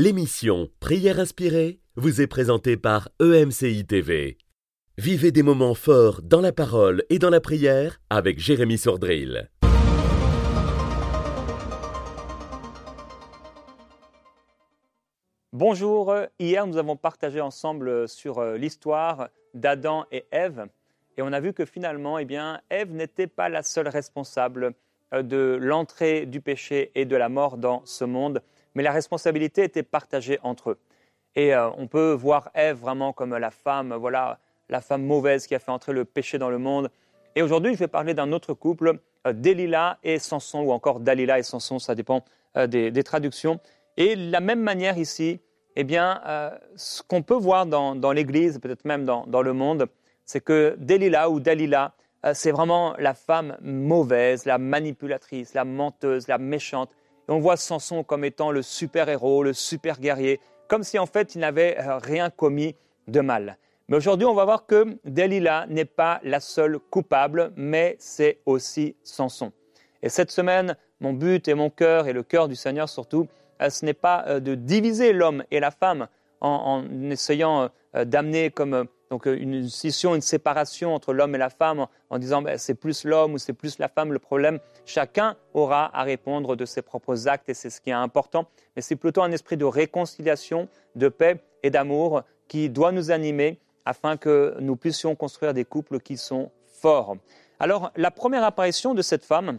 [0.00, 4.38] L'émission Prière inspirée vous est présentée par EMCI TV.
[4.96, 9.50] Vivez des moments forts dans la parole et dans la prière avec Jérémy Sordrill.
[15.52, 20.66] Bonjour, hier nous avons partagé ensemble sur euh, l'histoire d'Adam et Ève
[21.16, 22.28] et on a vu que finalement, eh
[22.70, 24.74] Ève n'était pas la seule responsable
[25.12, 28.42] euh, de l'entrée du péché et de la mort dans ce monde,
[28.78, 30.78] mais la responsabilité était partagée entre eux.
[31.34, 34.38] Et euh, on peut voir Ève vraiment comme la femme, voilà,
[34.68, 36.88] la femme mauvaise qui a fait entrer le péché dans le monde.
[37.34, 41.40] Et aujourd'hui, je vais parler d'un autre couple, euh, Delilah et Samson, ou encore Dalila
[41.40, 42.24] et Samson, ça dépend
[42.54, 43.58] des, traductions.
[43.96, 45.40] Et la même manière ici,
[45.74, 46.20] eh bien,
[46.76, 49.86] ce qu'on peut voir dans, l'Église, peut-être même dans, le monde,
[50.24, 56.26] c'est que Delilah ou Dalila euh, c'est vraiment la femme mauvaise, la manipulatrice, la menteuse,
[56.28, 56.90] la méchante.
[57.30, 61.78] On voit Samson comme étant le super-héros, le super-guerrier, comme si en fait il n'avait
[61.78, 62.74] euh, rien commis
[63.06, 63.58] de mal.
[63.88, 68.96] Mais aujourd'hui, on va voir que Delilah n'est pas la seule coupable, mais c'est aussi
[69.02, 69.52] Samson.
[70.02, 73.28] Et cette semaine, mon but et mon cœur, et le cœur du Seigneur surtout,
[73.60, 76.08] euh, ce n'est pas de diviser l'homme et la femme
[76.40, 81.86] en, essayant d'amener comme donc euh, une scission, une séparation entre l'homme et la femme
[82.10, 84.58] en, disant ben, c'est plus l'homme ou c'est plus la femme le problème.
[84.84, 88.46] Chacun aura à répondre de ses propres actes et c'est ce qui est important.
[88.76, 93.58] Mais c'est plutôt un esprit de réconciliation, de paix et d'amour qui doit nous animer
[93.84, 97.16] afin que nous puissions construire des couples qui sont forts.
[97.58, 99.58] Alors la première apparition de cette femme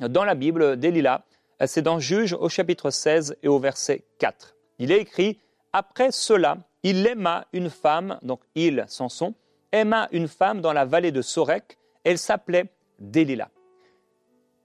[0.00, 1.24] dans la Bible d'Elila,
[1.64, 4.56] c'est dans Juge au chapitre 16 et au verset 4.
[4.78, 5.38] Il est écrit
[5.72, 9.34] Après cela, il aima une femme, donc il, Samson,
[9.72, 11.76] aima une femme dans la vallée de Sorek.
[12.04, 12.66] Elle s'appelait
[13.00, 13.50] Delilah.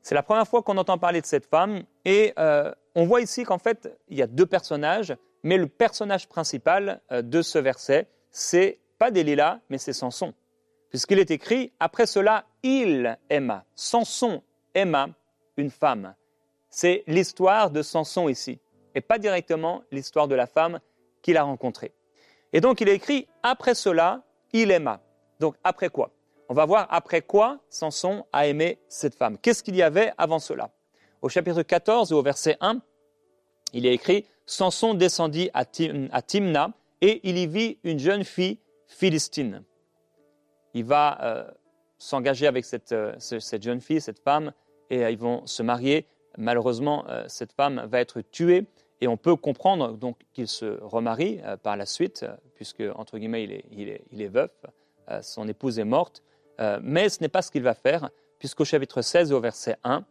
[0.04, 3.44] C'est la première fois qu'on entend parler de cette femme et euh, on voit ici
[3.44, 8.08] qu'en fait, il y a deux personnages, mais le personnage principal euh, de ce verset,
[8.30, 10.36] c'est pas Delilah, mais c'est Samson.
[10.92, 13.66] Puisqu'il est écrit, après cela, il aima.
[13.74, 14.44] Samson
[14.76, 15.10] aima
[15.58, 16.14] une femme.
[16.70, 18.60] C'est l'histoire de Samson ici,
[18.94, 20.80] et pas directement l'histoire de la femme
[21.24, 21.96] qu'il a rencontrée.
[22.54, 24.24] Et donc il est écrit après cela,
[24.54, 25.02] il aima.
[25.40, 26.12] Donc après quoi?
[26.50, 29.38] On va voir après quoi Samson a aimé cette femme.
[29.38, 30.70] Qu'est-ce qu'il y avait avant cela?
[31.22, 32.82] Au chapitre 14 et au verset 1,
[33.74, 39.64] il est écrit Samson descendit à, Timna et il y vit une jeune fille philistine.
[40.74, 41.52] Il va euh,
[41.98, 44.52] s'engager avec cette, euh, cette, jeune fille, cette femme,
[44.90, 46.06] et euh, ils vont se marier.
[46.38, 48.66] Malheureusement, cette femme va être tuée
[49.02, 53.18] et on peut comprendre donc qu'il se remarie euh, par la suite, euh, puisque, entre
[53.18, 53.90] guillemets, il
[54.22, 54.52] est, veuf,
[55.10, 56.24] euh, son épouse est morte.
[56.84, 60.06] mais ce n'est pas ce qu'il va faire, puisqu'au chapitre 16 au verset 1,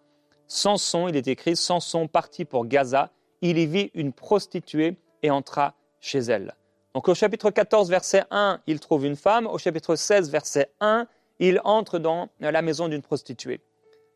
[0.48, 5.74] Samson, il est écrit, Samson partit pour Gaza, il y vit une prostituée et entra
[6.00, 6.56] chez elle.
[6.92, 9.46] Donc au chapitre 14, verset 1, il trouve une femme.
[9.46, 11.06] Au chapitre 16, verset 1,
[11.38, 13.60] il entre dans la maison d'une prostituée.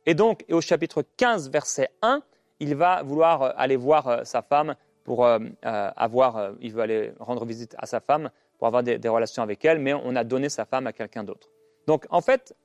[0.06, 2.20] Et donc, et au chapitre 15, verset 1,
[2.64, 7.12] il va vouloir euh, aller voir euh, sa femme pour euh, avoir, il veut aller
[7.20, 10.48] rendre visite à sa femme pour avoir des, relations avec elle, mais on a donné
[10.48, 11.50] sa femme à quelqu'un d'autre.
[11.86, 12.56] Donc en fait,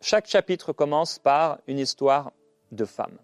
[0.00, 2.30] chaque chapitre commence par une histoire
[2.70, 3.18] de femme.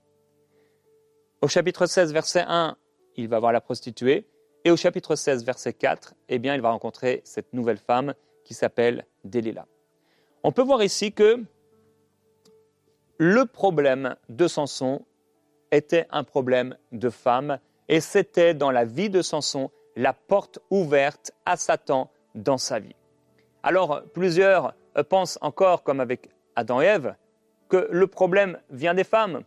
[1.42, 2.76] Au chapitre 16, verset 1,
[3.14, 4.26] il va voir la prostituée,
[4.64, 8.54] et au chapitre 16, verset 4, eh bien, il va rencontrer cette nouvelle femme qui
[8.54, 9.66] s'appelle Delilah.
[10.42, 11.44] On peut voir ici que
[13.18, 15.02] le problème de Samson
[15.70, 21.32] était un problème de femme et c'était dans la vie de Samson la porte ouverte
[21.44, 22.94] à Satan dans sa vie.
[23.62, 27.14] Alors plusieurs pensent encore, comme avec Adam et Ève,
[27.68, 29.42] que le problème vient des femmes.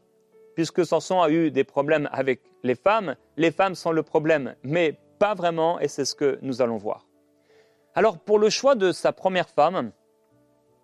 [0.56, 4.98] Puisque Samson a eu des problèmes avec les femmes, les femmes sont le problème, mais
[5.18, 7.06] pas vraiment, et c'est ce que nous allons voir.
[7.96, 9.92] Alors pour le choix de sa première femme,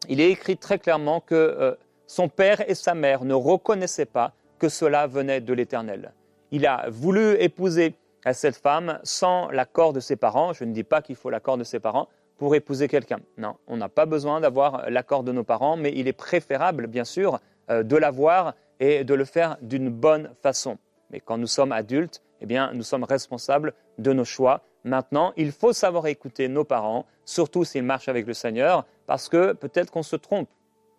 [0.08, 1.76] il est écrit très clairement que euh,
[2.08, 6.14] son père et sa mère ne reconnaissaient pas que cela venait de l'Éternel.
[6.52, 7.96] Il a voulu épouser
[8.34, 10.54] cette femme sans l'accord de ses parents.
[10.54, 12.08] Je ne dis pas qu'il faut l'accord de ses parents
[12.38, 13.20] pour épouser quelqu'un.
[13.38, 17.06] Non, on n'a pas besoin d'avoir l'accord de nos parents, mais il est préférable, bien
[17.06, 17.40] sûr,
[17.70, 20.78] euh, de l'avoir et de le faire d'une bonne façon.
[21.12, 24.62] Mais quand nous sommes adultes, eh bien, nous sommes responsables de nos choix.
[24.84, 29.54] Maintenant, il faut savoir écouter nos parents, surtout s'ils marchent avec le Seigneur, parce que
[29.54, 30.50] peut-être qu'on se trompe.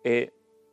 [0.03, 0.31] Et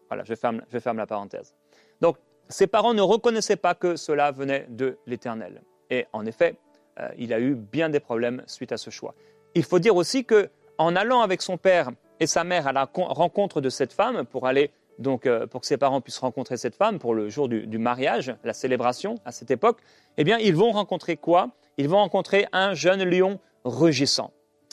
[0.08, 1.54] voilà, je ferme, je ferme la parenthèse.
[2.00, 2.16] Donc,
[2.48, 5.62] ses parents ne reconnaissaient pas que cela venait de l'Éternel.
[5.90, 6.56] Et en effet,
[7.00, 9.14] euh, il a eu bien des problèmes suite à ce choix.
[9.54, 12.88] Il faut dire aussi que en allant avec son père et sa mère à la
[12.94, 16.74] rencontre de cette femme pour aller donc euh, pour que ses parents puissent rencontrer cette
[16.74, 19.80] femme pour le jour du, mariage, la célébration à cette époque,
[20.16, 21.50] eh bien ils vont rencontrer quoi?
[21.78, 24.32] Ils vont rencontrer un jeune lion rugissant.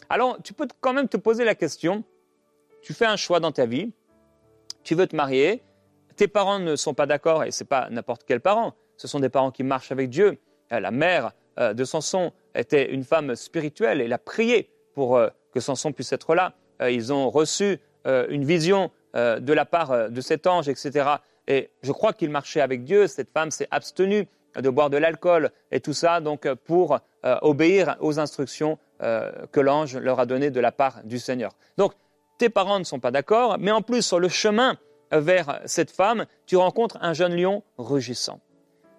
[0.10, 2.04] Alors, tu peux quand même te poser la question,
[2.82, 3.92] tu fais un choix dans ta vie,
[4.84, 5.64] tu veux te marier,
[6.22, 9.20] tes parents ne sont pas d'accord, et ce n'est pas n'importe quel parent, ce sont
[9.20, 10.38] des parents qui marchent avec Dieu.
[10.72, 15.30] Euh, la mère euh, de Samson était une femme spirituelle, elle a prié pour euh,
[15.52, 16.54] que Samson puisse être là.
[16.88, 21.10] Ils ont reçu une vision de la part de cet ange, etc.
[21.48, 23.06] Et je crois qu'il marchait avec Dieu.
[23.06, 28.20] Cette femme s'est abstenue de boire de l'alcool et tout ça, donc pour obéir aux
[28.20, 31.52] instructions que l'ange leur a données de la part du Seigneur.
[31.78, 31.94] Donc,
[32.40, 34.80] tes parents ne sont pas d'accord, mais en plus, sur le chemin
[35.12, 38.40] vers cette femme, tu rencontres un jeune lion rugissant.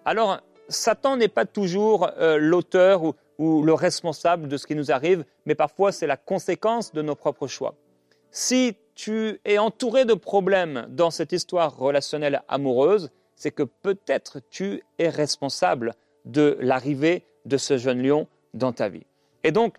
[0.05, 0.39] Alors,
[0.69, 3.03] Satan n'est pas toujours euh, l'auteur
[3.37, 7.15] ou, le responsable de ce qui nous arrive, mais parfois c'est la conséquence de nos
[7.15, 7.75] propres choix.
[8.31, 14.83] Si tu es entouré de problèmes dans cette histoire relationnelle amoureuse, c'est que peut-être tu
[14.99, 15.93] es responsable
[16.25, 19.05] de l'arrivée de ce jeune lion dans ta vie.
[19.43, 19.77] Et donc,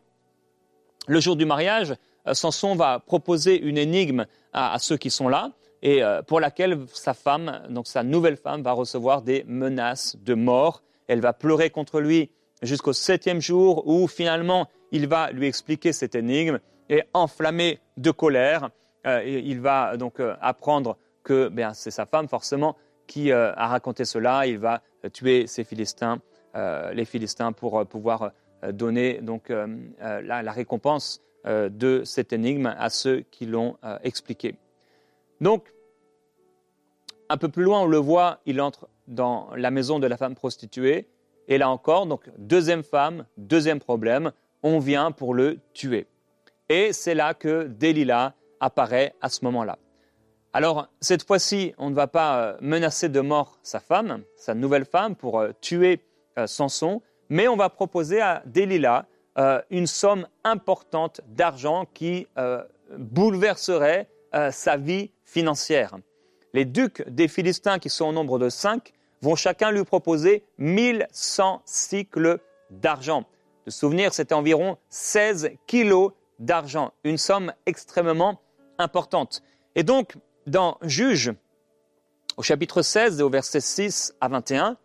[1.06, 1.94] le jour du mariage,
[2.26, 5.52] euh, Samson va proposer une énigme à ceux qui sont là
[5.84, 10.34] et euh, pour laquelle sa femme, donc sa nouvelle femme, va recevoir des menaces de
[10.34, 10.82] mort.
[11.06, 12.30] Elle va pleurer contre lui
[12.62, 16.58] jusqu'au septième jour où finalement il va lui expliquer cette énigme
[16.88, 18.70] et enflammé de colère,
[19.06, 22.76] euh, il va donc euh, apprendre que ben, c'est sa femme forcément
[23.06, 24.46] qui a raconté cela.
[24.46, 24.80] Il va
[25.12, 26.20] tuer ces Philistins,
[26.54, 28.32] les Philistins pour pouvoir
[28.72, 34.54] donner donc la, la, récompense de cette énigme à ceux qui l'ont expliqué.
[35.42, 35.73] Donc
[37.34, 40.36] un peu plus loin, on le voit, il entre dans la maison de la femme
[40.36, 41.08] prostituée.
[41.48, 44.30] Et là encore, donc deuxième femme, deuxième problème,
[44.62, 46.06] on vient pour le tuer.
[46.68, 49.78] Et c'est là que Delilah apparaît à ce moment-là.
[50.52, 54.84] Alors, cette fois-ci, on ne va pas euh, menacer de mort sa femme, sa nouvelle
[54.84, 56.04] femme, pour euh, tuer
[56.38, 59.06] euh, Samson, mais on va proposer à Delilah
[59.70, 62.28] une somme importante d'argent qui
[62.96, 64.06] bouleverserait
[64.52, 65.96] sa vie financière
[66.54, 71.62] les ducs des Philistins, qui sont au nombre de cinq, vont chacun lui proposer 1100
[71.66, 72.38] cycles
[72.70, 73.24] d'argent.
[73.66, 78.40] De souvenir, c'était environ 16 kilos d'argent, une somme extrêmement
[78.78, 79.42] importante.
[79.74, 80.16] Et donc,
[80.46, 81.32] dans Juge,
[82.36, 84.76] au chapitre 16 et au verset 6 à 21,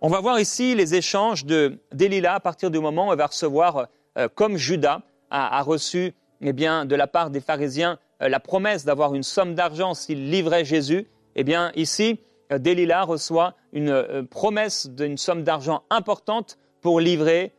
[0.00, 3.26] on va voir ici les échanges de d'Élila à partir du moment où elle va
[3.26, 8.40] recevoir, euh, comme Judas a, reçu eh bien, de la part des pharisiens euh, la
[8.40, 11.06] promesse d'avoir une somme d'argent s'il livrait Jésus,
[11.36, 12.20] eh bien ici,
[12.52, 17.52] euh, Delilah reçoit une euh, promesse d'une somme d'argent importante pour livrer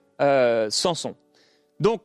[0.69, 1.15] Samson.
[1.79, 2.03] Donc,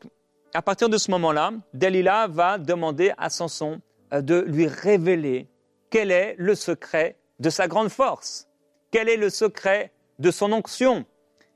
[0.55, 5.49] à partir de ce moment-là, Delilah va demander à Samson de lui révéler
[5.90, 8.49] quel est le secret de sa grande force,
[8.90, 11.05] quel est le secret de son onction.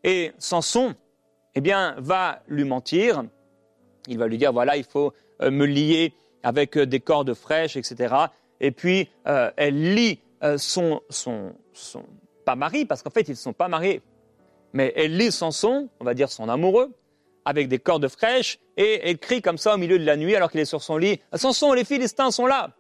[0.04, 0.94] Et Samson,
[1.54, 3.24] eh bien, va lui mentir.
[4.08, 8.14] Il va lui dire voilà, il faut me lier avec euh, des cordes fraîches, etc.
[8.60, 12.04] Et puis, euh, elle lit euh, son, son, son,
[12.44, 14.02] pas mari, parce qu'en fait, ils ne sont pas mariés,
[14.72, 16.90] mais elle lit son son, on va dire son amoureux,
[17.44, 20.50] avec des cordes fraîches, et elle crie comme ça au milieu de la nuit alors
[20.50, 22.76] qu'il est sur son lit, Samson, les Philistins sont là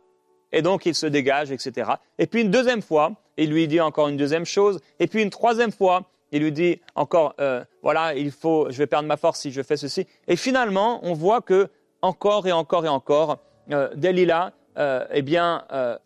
[0.52, 1.92] Et donc, il se dégage, etc.
[2.18, 5.30] Et puis, une deuxième fois, il lui dit encore une deuxième chose, et puis une
[5.30, 7.34] troisième fois, il lui dit encore,
[7.82, 10.06] voilà, il faut, je vais perdre ma force si je fais ceci.
[10.28, 11.68] Et finalement, on voit que
[12.02, 13.38] encore et encore et encore,
[13.72, 15.96] euh, Delilah, euh, eh bien, euh,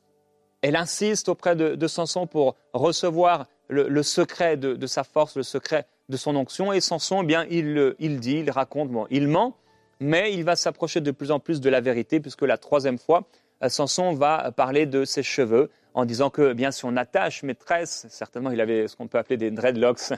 [0.62, 6.16] elle insiste auprès de, Samson pour recevoir le, secret de, sa force, le secret de
[6.16, 6.72] son onction.
[6.72, 9.56] Et Samson, eh bien, il, il dit, il raconte, bon, il ment,
[10.00, 13.24] mais il va s'approcher de plus en plus de la vérité, puisque la troisième fois,
[13.68, 17.54] Samson va parler de ses cheveux en disant que, eh bien, si on attache mes
[17.54, 20.12] tresses, certainement il avait ce qu'on peut appeler des dreadlocks,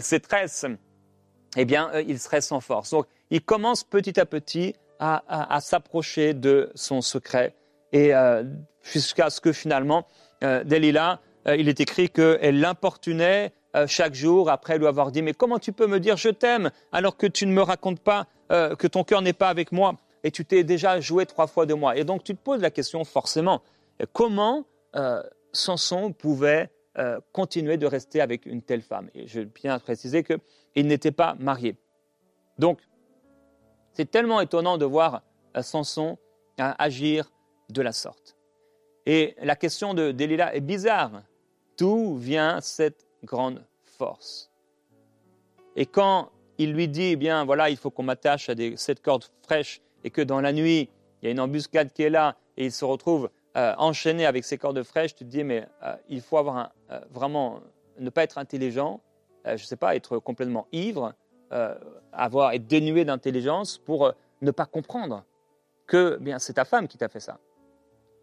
[0.00, 0.66] ses tresses,
[1.56, 2.90] eh bien, il serait sans force.
[2.90, 7.54] Donc, il commence petit à petit à, s'approcher de son secret.
[7.92, 8.44] Et euh,
[8.82, 10.06] jusqu'à ce que finalement,
[10.42, 13.52] euh, Delilah, euh, il est écrit qu'elle l'importunait
[13.88, 17.16] chaque jour après lui avoir dit Mais comment tu peux me dire je t'aime alors
[17.16, 20.44] que tu ne me racontes pas que ton cœur n'est pas avec moi et tu
[20.44, 21.96] t'es déjà joué trois fois de moi?
[21.96, 23.62] Et donc tu te poses la question forcément
[24.12, 24.64] comment
[25.52, 26.70] Samson pouvait
[27.32, 31.76] continuer de rester avec une telle femme Et je viens préciser qu'il n'était pas marié.
[32.58, 32.80] Donc,
[33.94, 35.22] c'est tellement étonnant de voir
[35.56, 36.18] euh, Samson
[36.60, 37.30] euh, agir
[37.70, 38.36] de la sorte.
[39.06, 41.22] Et la question de Delilah est bizarre.
[41.78, 44.50] D'où vient cette grande force?
[45.76, 49.24] Et quand il lui dit, eh bien voilà, il faut qu'on m'attache à cette corde
[49.42, 50.88] fraîche et que dans la nuit,
[51.20, 54.44] il y a une embuscade qui est là et il se retrouve euh, enchaîné avec
[54.44, 55.66] ces cordes fraîches, tu te dis, mais
[56.08, 56.70] il faut avoir un,
[57.10, 57.60] vraiment,
[57.98, 59.00] ne pas être intelligent,
[59.44, 61.14] je ne sais pas, être complètement ivre
[61.54, 61.74] euh,
[62.12, 65.24] avoir être dénué d'intelligence pour euh, ne pas comprendre
[65.86, 67.38] que bien c'est ta femme qui t'a fait ça.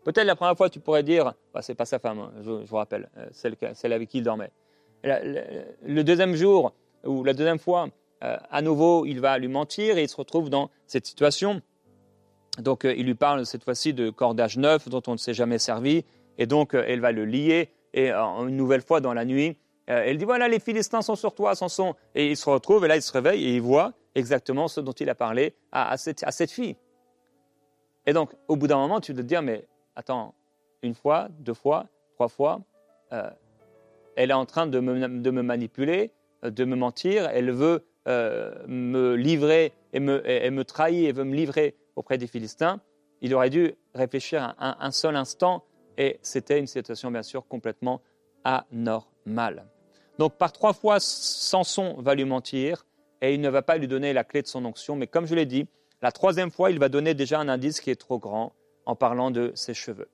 [0.03, 2.75] Peut-être la première fois tu pourrais dire, bah, c'est pas sa femme, hein, je, vous
[2.75, 4.51] rappelle, celle, celle, avec qui il dormait.
[5.03, 6.73] Le, deuxième jour
[7.05, 7.87] ou la deuxième fois,
[8.19, 11.61] à nouveau, il va lui mentir et il se retrouve dans cette situation.
[12.59, 16.03] Donc il lui parle cette fois-ci de cordage neuf dont on ne s'est jamais servi
[16.37, 19.57] et donc elle va le lier et une nouvelle fois dans la nuit,
[19.89, 21.95] euh, elle dit voilà, les Philistins sont sur toi, sont.
[22.15, 24.93] Et il se retrouve, et là il se réveille et il voit exactement ce dont
[24.93, 26.75] il a parlé à, cette, fille.
[28.05, 29.65] Et donc, au bout d'un moment, tu dois te dire mais
[29.95, 30.33] attends,
[30.81, 32.61] une fois, deux fois, trois fois,
[33.13, 33.29] euh,
[34.15, 36.11] elle est en train de me, manipuler,
[36.43, 41.75] de me mentir, elle veut euh, me livrer et me, trahir, et veut me livrer
[41.95, 42.79] auprès des Philistins.
[43.21, 45.63] Il aurait dû réfléchir un seul instant
[45.97, 48.01] et c'était une situation bien sûr complètement
[48.43, 49.65] anormale.
[50.17, 52.85] Donc par trois fois, Samson va lui mentir
[53.21, 55.35] et il ne va pas lui donner la clé de son onction, mais comme je
[55.35, 55.67] l'ai dit,
[56.01, 58.53] la troisième fois, il va donner déjà un indice qui est trop grand
[58.85, 60.09] en parlant de ses cheveux.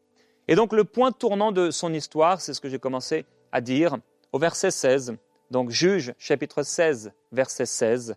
[0.49, 3.97] Et donc le point tournant de son histoire, c'est ce que j'ai commencé à dire
[4.33, 5.15] au verset 16.
[5.51, 8.15] Donc Juge chapitre 16, verset 16.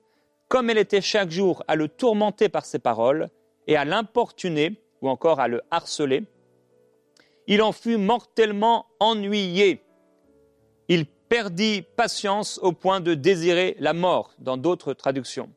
[0.49, 3.29] Comme elle était chaque jour à le tourmenter par ses paroles
[3.71, 6.25] et à l'importuner ou encore à le harceler,
[7.47, 9.81] il en fut mortellement ennuyé.
[10.89, 15.49] Il perdit patience au point de désirer la mort, dans d'autres traductions.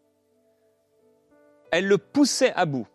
[1.72, 2.88] Elle le poussait à bout.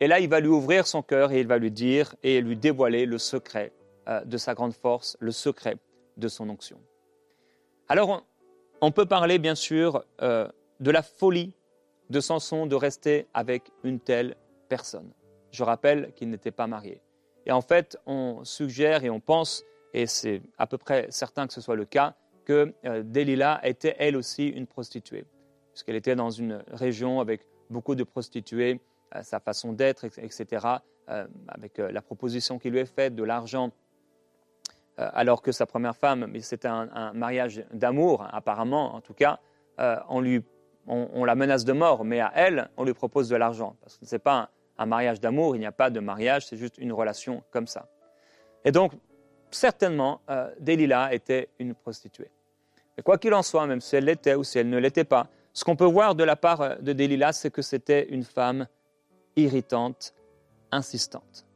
[0.00, 2.54] Et là, il va lui ouvrir son cœur et il va lui dire et lui
[2.54, 3.72] dévoiler le secret
[4.06, 5.76] euh, de sa grande force, le secret
[6.18, 6.78] de son onction.
[7.88, 8.22] Alors,
[8.82, 10.46] on, peut parler bien sûr euh,
[10.80, 11.54] de la folie
[12.10, 14.36] de Samson de rester avec une telle
[14.68, 15.12] personne.
[15.50, 17.00] Je rappelle qu'il n'était pas marié.
[17.46, 21.54] Et en fait, on suggère et on pense, et c'est à peu près certain que
[21.54, 25.26] ce soit le cas, que euh, Delilah était elle aussi une prostituée,
[25.72, 28.80] puisqu'elle était dans une région avec beaucoup de prostituées,
[29.14, 30.66] euh, sa façon d'être, etc.,
[31.10, 33.70] euh, avec la proposition qui lui est faite de l'argent,
[34.98, 39.38] alors que sa première femme, mais c'était un, mariage d'amour, apparemment, en tout cas,
[39.78, 40.42] on, lui,
[40.88, 44.06] on, la menace de mort, mais à elle, on lui propose de l'argent, parce que
[44.06, 46.92] ce n'est pas un mariage d'amour, il n'y a pas de mariage, c'est juste une
[46.92, 47.88] relation comme ça.
[48.64, 48.92] Et donc,
[49.50, 52.30] certainement, euh, Delilah était une prostituée.
[52.96, 55.28] Mais quoi qu'il en soit, même si elle l'était ou si elle ne l'était pas,
[55.52, 58.66] ce qu'on peut voir de la part euh, de Delilah, c'est que c'était une femme
[59.36, 60.14] irritante,
[60.70, 61.46] insistante.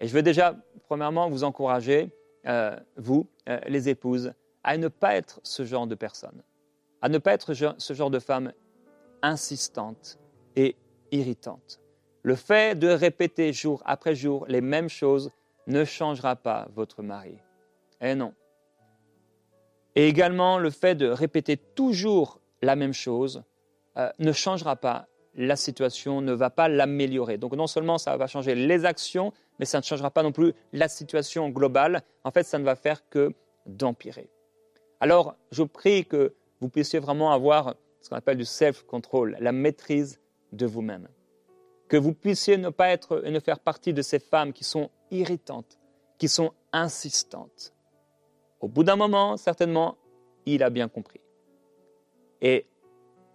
[0.00, 2.10] Et je veux déjà, premièrement, vous encourager,
[2.46, 3.26] euh, vous,
[3.66, 6.42] les épouses, à ne pas être ce genre de personne,
[7.02, 8.52] à ne pas être ce genre de femme
[9.22, 10.18] insistante
[10.56, 10.76] et
[11.10, 11.80] irritante.
[12.24, 15.30] Le fait de répéter jour après jour les mêmes choses
[15.66, 17.36] ne changera pas votre mari.
[18.00, 18.32] Eh non.
[19.94, 23.42] Et également, le fait de répéter toujours la même chose
[23.98, 27.36] euh, ne changera pas la situation, ne va pas l'améliorer.
[27.36, 30.54] Donc non seulement ça va changer les actions, mais ça ne changera pas non plus
[30.72, 32.00] la situation globale.
[32.24, 33.34] En fait, ça ne va faire que
[33.66, 34.30] d'empirer.
[34.98, 40.22] Alors, je prie que vous puissiez vraiment avoir ce qu'on appelle du self-control, la maîtrise
[40.52, 41.06] de vous-même
[41.88, 44.90] que vous puissiez ne pas être et ne faire partie de ces femmes qui sont
[45.10, 45.78] irritantes,
[46.18, 47.72] qui sont insistantes.
[48.60, 49.96] Au bout d'un moment, certainement,
[50.46, 51.20] il a bien compris.
[52.40, 52.66] Et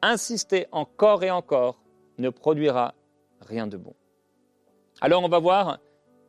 [0.01, 1.79] insister encore et encore
[2.17, 2.93] ne produira
[3.41, 3.93] rien de bon.
[5.01, 5.79] Alors on va voir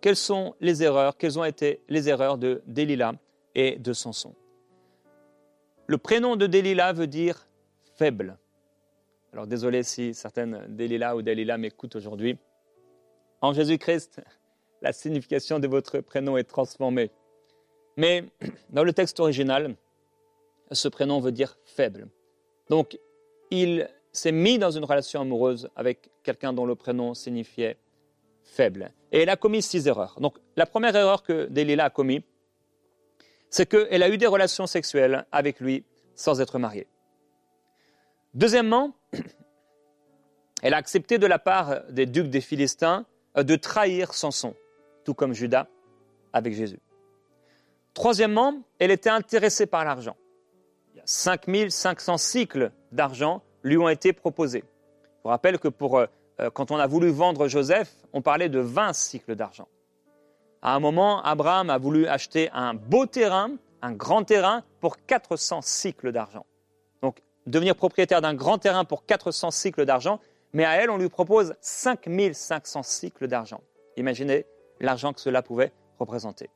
[0.01, 3.15] quelles sont les erreurs, quelles ont été les erreurs de Delilah
[3.55, 4.35] et de Samson.
[5.87, 7.49] Le prénom de Delilah veut dire
[7.97, 8.39] faible.
[9.33, 12.37] Alors désolé si certaines Delilah ou Delilah m'écoutent aujourd'hui.
[13.41, 14.21] En Jésus-Christ,
[14.83, 17.11] la signification de votre prénom est transformée.
[17.97, 18.25] Mais
[18.71, 19.77] dans le texte original,
[20.73, 22.09] ce prénom veut dire faible.
[22.69, 22.99] Donc,
[23.51, 27.77] il s'est mis dans une relation amoureuse avec quelqu'un dont le prénom signifiait
[28.43, 28.93] faible.
[29.13, 30.19] Et elle a commis six erreurs.
[30.21, 32.23] Donc, la première erreur que Delilah a commise,
[33.49, 35.85] c'est qu'elle a eu des relations sexuelles avec lui
[36.15, 36.87] sans être mariée.
[38.35, 38.95] Deuxièmement,
[40.63, 43.05] elle a accepté de la part des ducs des Philistins
[43.37, 44.55] euh, de trahir Samson,
[45.05, 45.67] tout comme Judas
[46.33, 46.81] avec Jésus.
[47.95, 50.17] Troisièmement, elle était intéressée par l'argent.
[51.05, 54.65] 5500 cycles d'argent lui ont été proposés.
[55.19, 56.07] Je vous rappelle que pour, euh,
[56.41, 59.69] euh, quand on a voulu vendre Joseph, on parlait de 20 cycles d'argent.
[60.63, 63.53] À un moment, Abraham a voulu acheter un beau terrain,
[63.83, 66.45] un grand terrain, pour 400 cycles d'argent
[67.47, 70.21] devenir propriétaire d'un grand terrain pour 400 cycles d'argent,
[70.53, 73.61] mais à elle, on lui propose 5500 cycles d'argent.
[73.97, 74.47] Imaginez
[74.81, 76.51] l'argent que cela pouvait représenter.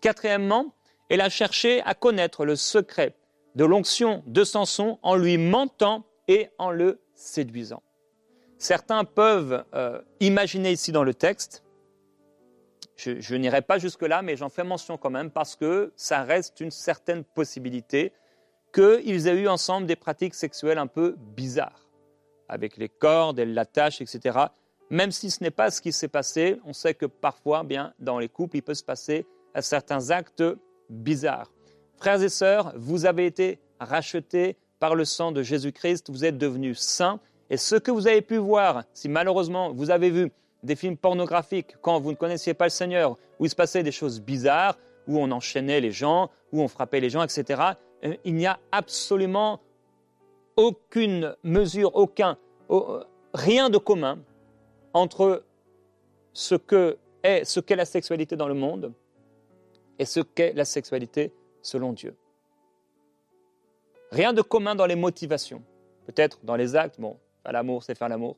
[0.00, 0.74] Quatrièmement,
[1.08, 3.14] elle a cherché à connaître le secret
[3.54, 7.82] de l'onction de Samson en lui mentant et en le séduisant.
[8.58, 11.62] Certains peuvent euh, imaginer ici dans le texte,
[12.96, 16.60] je, je n'irai pas jusque-là, mais j'en fais mention quand même parce que ça reste
[16.60, 18.12] une certaine possibilité
[18.78, 21.88] qu'ils aient eu ensemble des pratiques sexuelles un peu bizarres,
[22.48, 24.38] avec les cordes, la tâche, etc.
[24.88, 28.20] Même si ce n'est pas ce qui s'est passé, on sait que parfois, bien, dans
[28.20, 29.26] les couples, il peut se passer
[29.60, 30.44] certains actes
[30.90, 31.50] bizarres.
[31.96, 36.78] Frères et sœurs, vous avez été rachetés par le sang de Jésus-Christ, vous êtes devenus
[36.78, 37.18] saints,
[37.50, 40.30] et ce que vous avez pu voir, si malheureusement vous avez vu
[40.62, 43.90] des films pornographiques quand vous ne connaissiez pas le Seigneur, où il se passait des
[43.90, 48.46] choses bizarres, où on enchaînait les gens, où on frappait les gens, etc., il n'y
[48.46, 49.60] a absolument
[50.56, 52.36] aucune mesure, aucun,
[53.34, 54.18] rien de commun
[54.92, 55.44] entre
[56.32, 58.92] ce que est, ce qu'est la sexualité dans le monde
[59.98, 62.16] et ce qu'est la sexualité selon Dieu.
[64.10, 65.62] Rien de commun dans les motivations.
[66.06, 68.36] Peut-être dans les actes, bon, faire l'amour, c'est faire l'amour.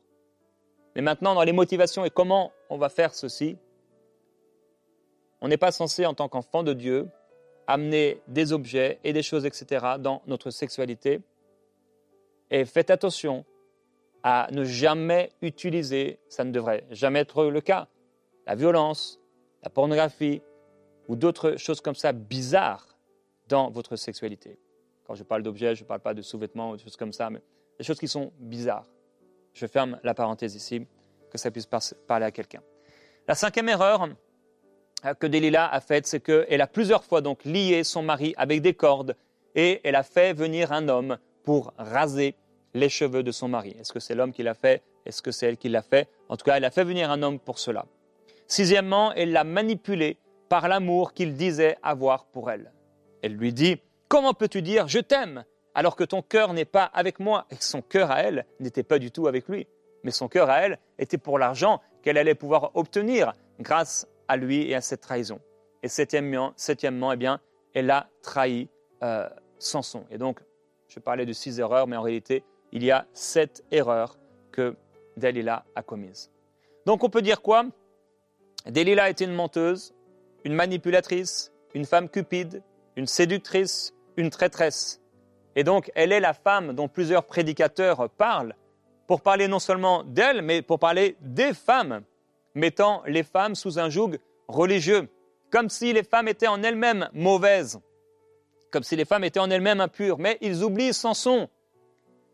[0.95, 3.57] Mais maintenant, dans les motivations et comment on va faire ceci,
[5.39, 7.07] on n'est pas censé, en tant qu'enfant de Dieu,
[7.71, 11.21] amener des objets et des choses, etc., dans notre sexualité.
[12.49, 13.45] Et faites attention
[14.23, 17.87] à ne jamais utiliser, ça ne devrait jamais être le cas,
[18.45, 19.19] la violence,
[19.63, 20.41] la pornographie
[21.07, 22.97] ou d'autres choses comme ça bizarres
[23.47, 24.59] dans votre sexualité.
[25.05, 27.29] Quand je parle d'objets, je ne parle pas de sous-vêtements ou de choses comme ça,
[27.29, 27.41] mais
[27.77, 28.87] des choses qui sont bizarres.
[29.53, 30.85] Je ferme la parenthèse ici,
[31.29, 31.67] que ça puisse
[32.07, 32.61] parler à quelqu'un.
[33.27, 34.07] La cinquième erreur
[35.19, 38.73] que Delilah a faite, c'est qu'elle a plusieurs fois donc lié son mari avec des
[38.73, 39.15] cordes
[39.55, 42.35] et elle a fait venir un homme pour raser
[42.73, 43.75] les cheveux de son mari.
[43.79, 44.81] Est-ce que c'est l'homme qui l'a fait?
[45.05, 46.07] Est-ce que c'est elle qui l'a fait?
[46.29, 47.85] En tout cas, elle a fait venir un homme pour cela.
[48.47, 50.17] Sixièmement, elle l'a manipulé
[50.49, 52.71] par l'amour qu'il disait avoir pour elle.
[53.21, 53.77] Elle lui dit,
[54.11, 57.81] Comment peux-tu dire je t'aime alors que ton cœur n'est pas avec moi Et son
[57.81, 59.67] cœur à elle n'était pas du tout avec lui.
[60.03, 64.61] Mais son cœur à elle était pour l'argent qu'elle allait pouvoir obtenir grâce à lui
[64.69, 65.41] et à cette trahison.
[65.83, 67.41] Et septièmement, septièmement eh bien,
[67.73, 68.69] elle a trahi
[69.03, 69.27] euh,
[69.59, 70.05] Samson.
[70.09, 70.39] Et donc,
[70.87, 74.17] je parlais de six erreurs, mais en réalité, il y a sept erreurs
[74.53, 74.77] que
[75.17, 76.31] Delilah a commises.
[76.85, 77.65] Donc on peut dire quoi?
[78.65, 79.93] Delilah était une menteuse,
[80.45, 82.63] une manipulatrice, une femme cupide,
[82.95, 85.01] une séductrice, une traîtresse.
[85.57, 88.55] Et donc elle est la femme dont plusieurs prédicateurs parlent,
[89.07, 92.03] pour parler non seulement d'elle, mais pour parler des femmes,
[92.53, 95.07] mettant les femmes sous un joug religieux,
[95.49, 97.79] comme si les femmes étaient en elles-mêmes mauvaises,
[98.71, 100.17] comme si les femmes étaient en elles-mêmes impures.
[100.17, 101.49] Mais ils oublient Samson,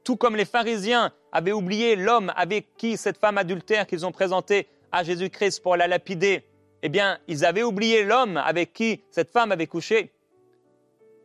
[0.04, 4.68] tout comme les pharisiens avaient oublié l'homme avec qui cette femme adultère qu'ils ont présenté
[4.92, 6.44] à Jésus-Christ pour la lapider,
[6.82, 10.12] eh bien, ils avaient oublié l'homme avec qui cette femme avait couché.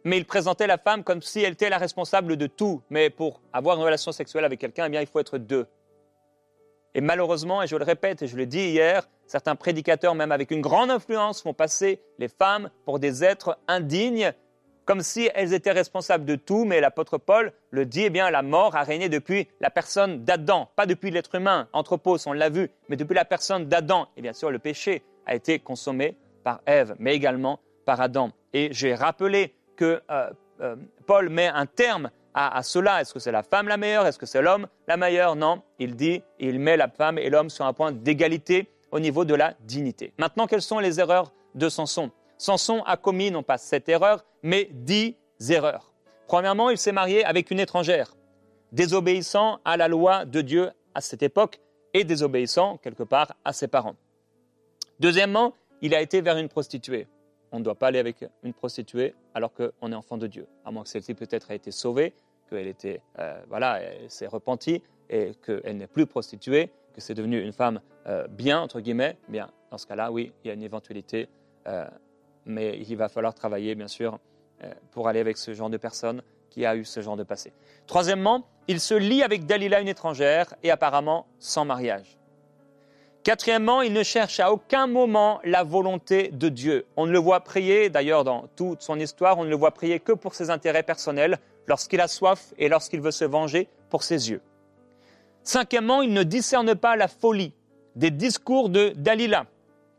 [0.05, 2.83] Mais ils présentaient la femme comme si elle était la responsable de tout.
[2.91, 5.67] Mais pour avoir une relation sexuelle avec quelqu'un, eh bien, il faut être deux.
[6.95, 10.51] Et malheureusement, et je le répète et je le dis hier, certains prédicateurs, même avec
[10.51, 14.33] une grande influence, font passer les femmes pour des êtres indignes
[14.85, 18.43] comme si elles étaient responsables de tout, mais l'apôtre Paul le dit, eh bien, la
[18.43, 22.69] mort a régné depuis la personne d'Adam, pas depuis l'être humain, anthropos, on l'a vu,
[22.89, 24.09] mais depuis la personne d'Adam.
[24.17, 28.33] Et bien sûr, le péché a été consommé par Ève, mais également par Adam.
[28.53, 30.77] Et j'ai rappelé que euh, euh,
[31.07, 33.01] Paul met un terme à, à cela.
[33.01, 34.07] Est-ce que c'est la femme la meilleure?
[34.07, 35.37] Est-ce que c'est l'homme la meilleure?
[35.37, 39.25] Non, il dit, il met la femme et l'homme sur un point d'égalité au niveau
[39.25, 40.13] de la dignité.
[40.19, 42.11] Maintenant, quelles sont les erreurs de Samson?
[42.39, 45.17] Samson a commis non pas cette erreur, mais dix
[45.49, 45.93] erreurs.
[46.27, 48.15] Premièrement, il s'est marié avec une étrangère,
[48.73, 51.61] désobéissant à la loi de Dieu à cette époque
[51.95, 53.97] et désobéissant quelque part à ses parents.
[54.99, 57.07] Deuxièmement, il a été vers une prostituée.
[57.51, 60.71] On ne doit pas aller avec une prostituée alors qu'on est enfant de Dieu, à
[60.71, 62.15] moins que celle-ci peut-être ait été sauvée,
[62.53, 67.53] qu'elle était, euh, voilà, s'est repentie et qu'elle n'est plus prostituée, que c'est devenu une
[67.53, 69.17] femme euh, bien entre guillemets.
[69.29, 71.29] Bien, dans ce cas-là, oui, il y a une éventualité
[71.67, 71.87] euh,
[72.45, 74.19] mais il va falloir travailler, bien sûr,
[74.65, 77.53] euh, pour aller avec ce genre de personne qui a eu ce genre de passé.
[77.87, 82.19] Troisièmement, il se lie avec Dalila, une étrangère, et apparemment sans mariage.
[83.25, 86.87] Quatrièmement, il ne cherche à aucun moment la volonté de Dieu.
[86.97, 90.01] On ne le voit prier, d'ailleurs dans toute son histoire, on ne le voit prier
[90.01, 94.31] que pour ses intérêts personnels, lorsqu'il a soif et lorsqu'il veut se venger pour ses
[94.31, 94.43] yeux.
[95.45, 97.55] Cinquièmement, il ne discerne pas la folie
[97.95, 99.47] des discours de Dalila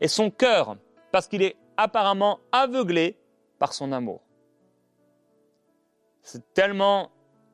[0.01, 0.75] et son cœur,
[1.13, 3.15] parce qu'il est apparemment aveuglé
[3.57, 4.21] par son amour.
[6.21, 7.11] C'est tellement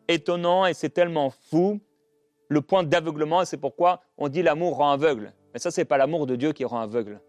[0.08, 1.80] étonnant et c'est tellement fou
[2.48, 5.34] le point d'aveuglement et c'est pourquoi on dit l'amour rend aveugle.
[5.54, 7.22] Mais ça, n'est pas l'amour de Dieu qui rend aveugle.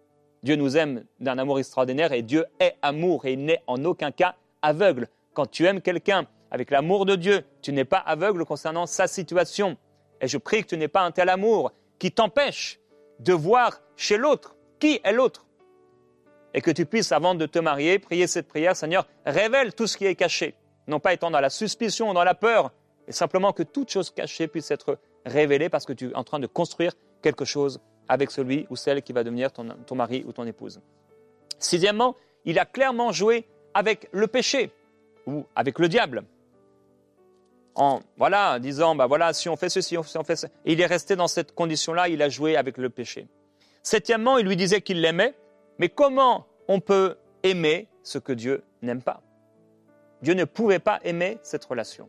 [0.43, 4.11] Dieu nous aime d'un amour extraordinaire et Dieu est amour et il n'est en aucun
[4.11, 5.09] cas aveugle.
[5.35, 9.77] Quand tu aimes quelqu'un avec l'amour de Dieu, tu n'es pas aveugle concernant sa situation.
[10.21, 12.81] Et je prie que tu n'aies pas un tel amour qui t'empêche
[13.21, 15.47] de voir chez l'autre qui est l'autre.
[16.55, 19.97] Et que tu puisses, avant de te marier, prier cette prière, Seigneur, révèle tout ce
[19.97, 20.57] qui est caché.
[20.89, 22.73] Non pas étant dans la suspicion, dans la peur,
[23.07, 26.41] et simplement que toute chose cachée puisse être révélée parce que tu es en train
[26.41, 27.81] de construire quelque chose
[28.11, 30.81] avec celui ou celle qui va devenir ton, ton mari ou ton épouse.
[31.61, 34.73] Sixièmement, il a clairement joué avec le péché
[35.27, 36.25] ou avec le diable.
[37.77, 40.49] En voilà, disant bah voilà, si on fait ceci, si on fait ça.
[40.65, 43.29] Et il est resté dans cette condition-là, il a joué avec le péché.
[43.85, 45.35] Septièmement, il lui disait qu'il l'aimait,
[45.79, 49.23] mais comment on peut aimer ce que Dieu n'aime pas?
[50.21, 52.09] Dieu ne pouvait pas aimer cette relation.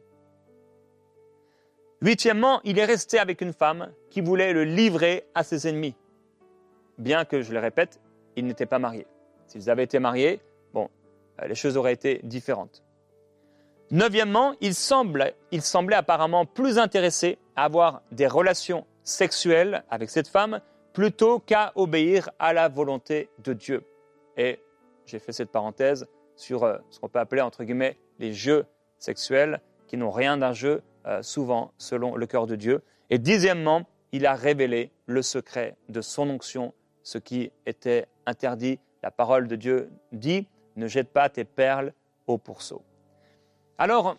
[2.02, 5.96] Huitièmement, il est resté avec une femme qui voulait le livrer à ses ennemis.
[6.98, 8.00] Bien que, je le répète,
[8.36, 9.06] il n'était pas marié.
[9.46, 10.40] S'ils avaient été mariés,
[10.74, 10.90] bon,
[11.42, 12.84] euh, les choses auraient été différentes.
[13.92, 14.74] Neuvièmement, il,
[15.52, 20.62] il semblait apparemment plus intéressé à avoir des relations sexuelles avec cette femme
[20.94, 23.84] plutôt qu'à obéir à la volonté de Dieu.
[24.38, 24.60] Et
[25.06, 28.66] j'ai fait cette parenthèse sur euh, ce qu'on peut appeler entre guillemets les jeux
[28.98, 32.82] sexuels qui n'ont rien d'un jeu, euh, souvent selon le cœur de Dieu.
[33.10, 38.80] Et dixièmement, il a révélé le secret de son onction, ce qui était interdit.
[39.04, 41.94] La parole de Dieu dit, ne jette pas tes perles
[42.28, 42.84] au pourceau.
[43.78, 44.18] Alors,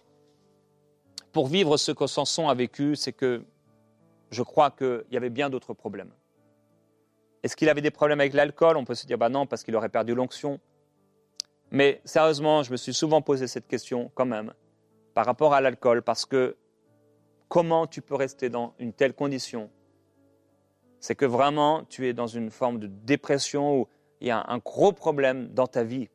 [1.33, 3.45] pour vivre ce que Samson a vécu, c'est que
[4.31, 6.13] je crois qu'il y avait bien d'autres problèmes.
[7.43, 8.77] Est-ce qu'il avait des problèmes avec l'alcool?
[8.77, 10.61] On peut se dire, bah non, parce qu'il aurait perdu l'onction.
[11.71, 14.53] Mais sérieusement, je me suis souvent posé cette question quand même,
[15.15, 16.57] par rapport à l'alcool, parce que
[17.53, 19.69] comment tu peux rester dans une telle condition
[21.01, 23.89] C'est que vraiment, tu es dans une forme de dépression où
[24.23, 26.09] il y a un gros problème dans ta vie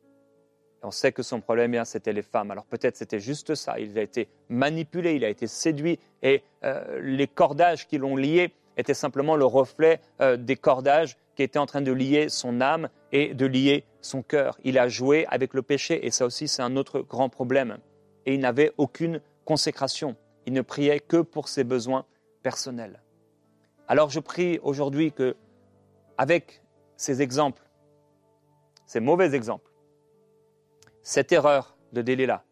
[0.82, 2.52] on sait que son problème, eh c'était les femmes.
[2.52, 3.80] Alors peut-être c'était juste ça.
[3.80, 8.52] Il a été manipulé, il a été séduit, et euh, les cordages qui l'ont lié
[8.76, 12.88] étaient simplement le reflet euh, des cordages qui étaient en train de lier son âme
[13.10, 14.56] et de lier son cœur.
[14.62, 17.78] Il a joué avec le péché, et ça aussi c'est un autre grand problème.
[18.24, 20.16] Et il n'avait aucune consécration.
[20.48, 22.06] Il ne priait que pour ses besoins
[22.42, 23.02] personnels.
[23.86, 25.36] Alors je prie aujourd'hui que,
[26.16, 26.62] avec
[26.96, 27.62] ces exemples,
[28.86, 29.70] ces mauvais exemples,
[31.02, 32.44] cette erreur de Delilah,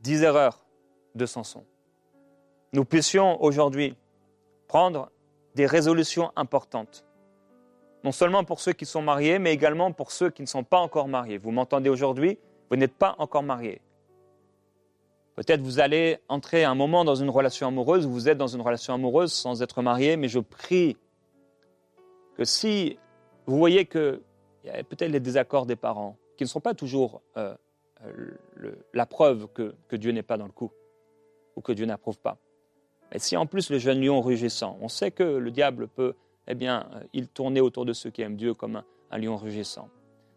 [0.00, 0.66] dix erreurs
[1.14, 1.64] de Samson,
[2.74, 3.96] nous puissions aujourd'hui
[4.68, 5.10] prendre
[5.54, 7.06] des résolutions importantes,
[8.04, 10.80] non seulement pour ceux qui sont mariés, mais également pour ceux qui ne sont pas
[10.80, 11.38] encore mariés.
[11.38, 13.80] Vous m'entendez aujourd'hui, vous n'êtes pas encore marié.
[15.36, 18.94] Peut-être vous allez entrer un moment dans une relation amoureuse, vous êtes dans une relation
[18.94, 20.96] amoureuse sans être marié, mais je prie
[22.36, 22.98] que si
[23.44, 24.20] vous voyez qu'il
[24.64, 27.54] y a peut-être les désaccords des parents, qui ne sont pas toujours euh,
[28.94, 30.72] la preuve que, Dieu n'est pas dans le coup
[31.54, 32.38] ou que Dieu n'approuve pas.
[33.12, 36.14] Et si en plus le jeune lion rugissant, on sait que le diable peut,
[36.48, 39.88] eh bien, euh, il tourner autour de ceux qui aiment Dieu comme un, lion rugissant.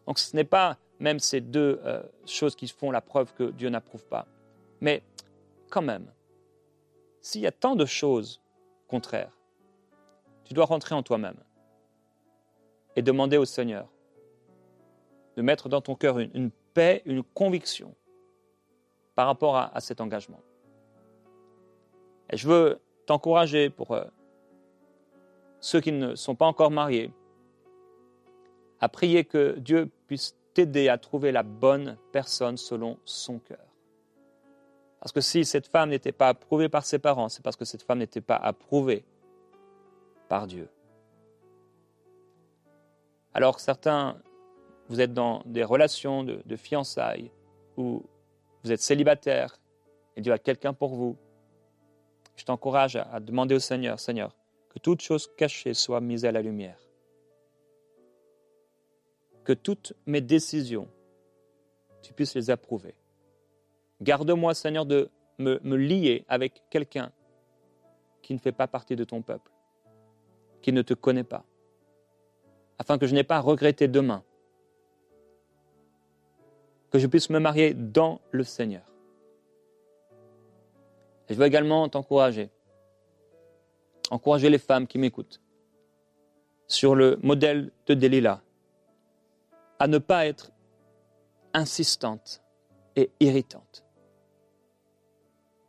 [0.07, 3.69] Donc ce n'est pas même ces deux euh, choses qui font la preuve que Dieu
[3.69, 4.27] n'approuve pas.
[4.81, 5.03] Mais
[5.69, 6.11] quand même,
[7.21, 8.41] s'il y a tant de choses
[8.87, 9.37] contraires,
[10.43, 11.37] tu dois rentrer en toi-même
[12.95, 13.87] et demander au Seigneur
[15.37, 17.95] de mettre dans ton cœur une, paix, une conviction
[19.15, 20.41] par rapport à, cet engagement.
[22.29, 24.03] Et je veux t'encourager pour euh,
[25.59, 27.11] ceux qui ne sont pas encore mariés
[28.79, 33.68] à prier que Dieu puisse t'aider à trouver la bonne personne selon son cœur.
[34.99, 37.83] Parce que si cette femme n'était pas approuvée par ses parents, c'est parce que cette
[37.83, 39.05] femme n'était pas approuvée
[40.27, 40.69] par Dieu.
[43.33, 44.21] Alors certains
[44.89, 47.31] vous êtes dans des relations de, fiançailles,
[47.77, 48.03] ou
[48.63, 49.59] vous êtes célibataire
[50.15, 51.15] et Dieu a quelqu'un pour vous,
[52.35, 54.35] je t'encourage à, demander au Seigneur, Seigneur,
[54.69, 56.79] que toute chose cachée soit mise à la lumière.
[59.43, 60.89] Que toutes mes décisions,
[62.01, 62.95] tu puisses les approuver.
[64.01, 67.12] Garde-moi, Seigneur, de me, lier avec quelqu'un
[68.21, 69.51] qui ne fait pas partie de ton peuple,
[70.62, 71.43] qui ne te connaît pas,
[72.77, 74.23] afin que je n'ai pas à regretter demain
[76.91, 78.81] que je puisse me marier dans le Seigneur.
[81.27, 82.49] Et je veux également t'encourager,
[84.09, 85.39] encourager les femmes qui m'écoutent,
[86.67, 88.41] sur le modèle de Delilah,
[89.77, 90.51] à ne pas être
[91.53, 92.41] insistante
[92.95, 93.83] et irritante.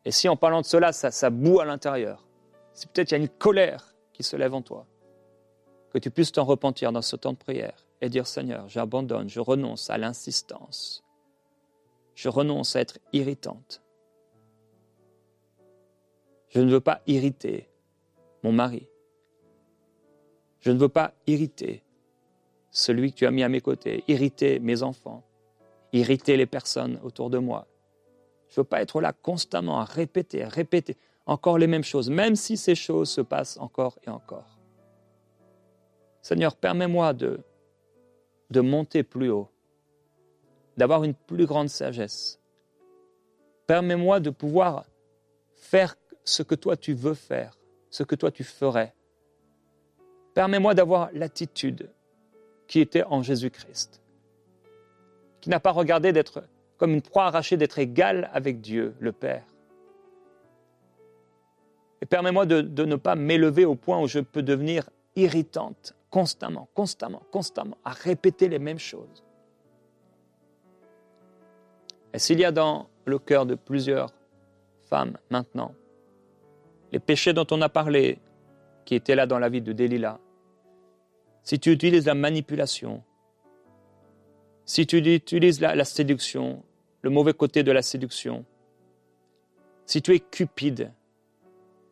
[0.04, 2.26] Et si en parlant de cela, ça, ça boue à l'intérieur,
[2.72, 4.86] si peut-être il y a une colère qui se lève en toi,
[5.90, 9.40] que tu puisses t'en repentir dans ce temps de prière et dire Seigneur, j'abandonne, je
[9.40, 11.04] renonce à l'insistance,
[12.14, 13.82] je renonce à être irritante.
[16.48, 17.68] Je ne veux pas irriter
[18.42, 18.88] mon mari.
[20.60, 21.82] Je ne veux pas irriter
[22.70, 25.24] celui que tu as mis à mes côtés, irriter mes enfants,
[25.92, 27.66] irriter les personnes autour de moi.
[28.50, 32.10] Je ne veux pas être là constamment à répéter, à répéter encore les mêmes choses,
[32.10, 34.58] même si ces choses se passent encore et encore.
[36.20, 37.40] Seigneur, permets-moi de,
[38.50, 39.48] de monter plus haut,
[40.76, 42.40] d'avoir une plus grande sagesse.
[43.68, 44.84] Permets-moi de pouvoir
[45.54, 47.56] faire ce que toi tu veux faire,
[47.88, 48.94] ce que toi tu ferais.
[50.34, 51.90] Permets-moi d'avoir l'attitude
[52.66, 54.02] qui était en Jésus-Christ,
[55.40, 56.42] qui n'a pas regardé d'être
[56.80, 59.44] comme une proie arrachée, d'être égal avec Dieu, le Père.
[62.00, 67.20] Et permets-moi de, ne pas m'élever au point où je peux devenir irritante, constamment, constamment,
[67.30, 69.22] constamment, à répéter les mêmes choses.
[72.14, 74.14] Et s'il y a dans le cœur de plusieurs
[74.86, 75.74] femmes maintenant
[76.92, 78.18] les péchés dont on a parlé,
[78.86, 80.18] qui étaient là dans la vie de Delilah,
[81.44, 83.04] si tu utilises la manipulation,
[84.64, 86.64] si tu utilises la séduction,
[87.02, 88.44] le mauvais côté de la séduction,
[89.86, 90.92] si tu es cupide,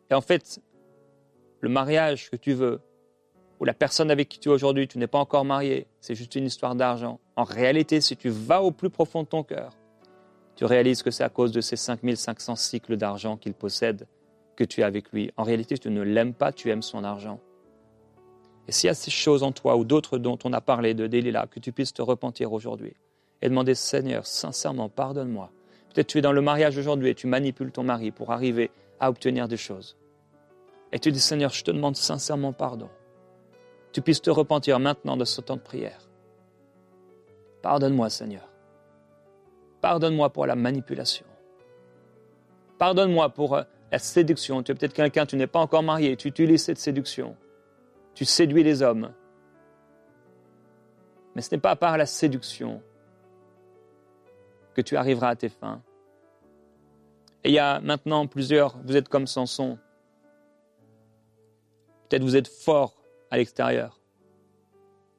[0.09, 0.59] et en fait,
[1.61, 2.81] le mariage que tu veux,
[3.59, 6.35] ou la personne avec qui tu es aujourd'hui, tu n'es pas encore marié, c'est juste
[6.35, 7.19] une histoire d'argent.
[7.35, 9.73] En réalité, si tu vas au plus profond de ton cœur,
[10.55, 14.07] tu réalises que c'est à cause de ces 5500 cycles d'argent qu'il possède
[14.55, 15.31] que tu es avec lui.
[15.37, 17.39] En réalité, tu ne l'aimes pas, tu aimes son argent.
[18.67, 21.07] Et s'il y a ces choses en toi ou d'autres dont on a parlé de
[21.07, 22.93] Delilah, que tu puisses te repentir aujourd'hui
[23.41, 25.51] et demander Seigneur, sincèrement, pardonne-moi.
[25.93, 29.09] Peut-être tu es dans le mariage aujourd'hui et tu manipules ton mari pour arriver à
[29.09, 29.97] obtenir des choses.
[30.91, 32.89] Et tu dis Seigneur, je te demande sincèrement pardon.
[33.91, 35.99] Tu puisses te repentir maintenant de ce temps de prière.
[37.61, 38.47] Pardonne-moi Seigneur.
[39.81, 41.25] Pardonne-moi pour la manipulation.
[42.77, 44.61] Pardonne-moi pour euh, la séduction.
[44.63, 47.35] Tu es peut-être quelqu'un, tu n'es pas encore marié, tu utilises cette séduction.
[48.13, 49.11] Tu séduis les hommes.
[51.35, 52.81] Mais ce n'est pas par la séduction
[54.81, 55.81] tu arriveras à tes fins.
[57.43, 59.77] Et il y a maintenant plusieurs, vous êtes comme Samson.
[62.07, 62.95] Peut-être vous êtes fort
[63.31, 63.99] à l'extérieur.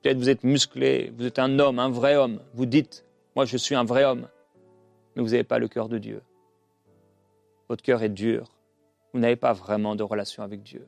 [0.02, 2.40] Peut-être vous êtes musclé, vous êtes un homme, un vrai homme.
[2.54, 3.04] Vous dites,
[3.36, 4.28] moi je suis un vrai homme.
[5.14, 6.22] Mais vous n'avez pas le cœur de Dieu.
[7.68, 8.50] Votre cœur est dur
[9.12, 10.86] vous n'avez pas vraiment de relation avec Dieu,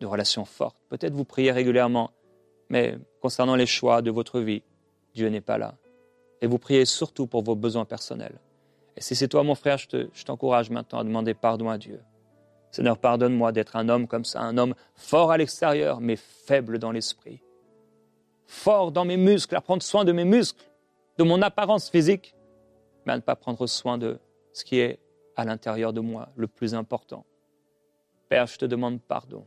[0.00, 0.76] de relation forte.
[0.88, 2.10] Peut-être vous priez régulièrement,
[2.68, 4.62] mais concernant les choix de votre vie,
[5.14, 5.74] Dieu n'est pas là.
[6.40, 8.38] Et vous priez surtout pour vos besoins personnels.
[8.96, 12.00] Et si c'est toi, mon frère, je t'encourage maintenant à demander pardon à Dieu.
[12.70, 16.92] Seigneur, pardonne-moi d'être un homme comme ça, un homme fort à l'extérieur, mais faible dans
[16.92, 17.42] l'esprit.
[18.46, 20.64] Fort dans mes muscles, à prendre soin de mes muscles,
[21.18, 22.34] de mon apparence physique,
[23.04, 24.18] mais à ne pas prendre soin de
[24.52, 25.00] ce qui est
[25.36, 27.24] à l'intérieur de moi, le plus important.
[28.28, 29.46] Père, je te demande pardon.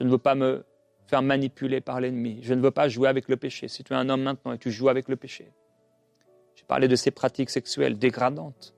[0.00, 0.64] Je ne veux pas me
[1.08, 2.38] faire manipuler par l'ennemi.
[2.42, 3.66] Je ne veux pas jouer avec le péché.
[3.66, 5.50] Si tu es un homme maintenant et tu joues avec le péché,
[6.54, 8.74] j'ai parlé de ces pratiques sexuelles dégradantes,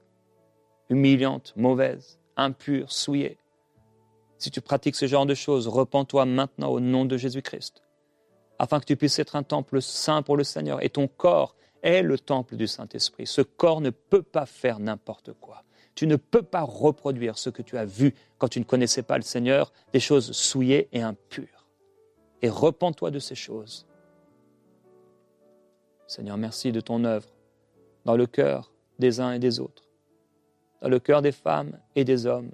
[0.89, 3.37] humiliantes, mauvaises, impures, souillées.
[4.39, 7.83] Si tu pratiques ce genre de choses, repens-toi maintenant au nom de Jésus-Christ,
[8.59, 12.03] afin que tu puisses être un temple saint pour le Seigneur et ton corps est
[12.03, 13.27] le temple du Saint-Esprit.
[13.27, 15.65] Ce corps ne peut pas faire n'importe quoi.
[15.97, 19.17] Tu ne peux pas reproduire ce que tu as vu quand tu ne connaissais pas
[19.17, 21.60] le Seigneur, des choses souillées et impures.
[22.43, 23.87] Et repens-toi de ces choses.
[26.07, 27.29] Seigneur, merci de ton œuvre
[28.05, 29.85] dans le cœur des uns et des autres,
[30.83, 32.51] dans le cœur des femmes et des hommes,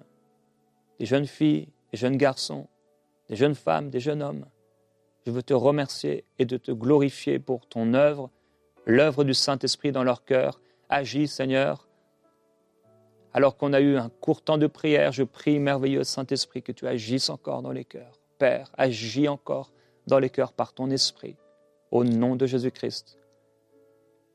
[0.99, 2.69] des jeunes filles, des jeunes garçons,
[3.29, 4.45] des jeunes femmes, des jeunes hommes.
[5.25, 8.31] Je veux te remercier et de te glorifier pour ton œuvre
[8.87, 10.61] l'œuvre du Saint-Esprit dans leur cœur.
[10.89, 11.89] Agis, Seigneur.
[13.35, 16.87] Alors qu'on a eu un court temps de prière, je prie, merveilleux Saint-Esprit, que tu
[16.87, 18.21] agisses encore dans les cœurs.
[18.39, 19.73] Père, agis encore
[20.07, 21.37] dans les cœurs par ton esprit,
[21.91, 23.19] au nom de Jésus-Christ.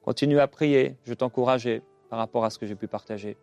[0.02, 1.70] Continue à prier, je t'encourage
[2.10, 3.38] par rapport à ce que j'ai pu partager.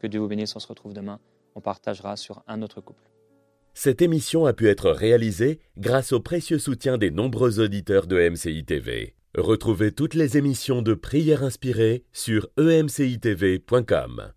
[0.00, 1.18] Que Dieu vous bénisse, on se retrouve demain,
[1.54, 3.08] on partagera sur un autre couple.
[3.74, 8.64] Cette émission a pu être réalisée grâce au précieux soutien des nombreux auditeurs de MCI
[8.64, 9.14] TV.
[9.34, 14.32] Retrouvez toutes les émissions de prières inspirées sur emcitv.com.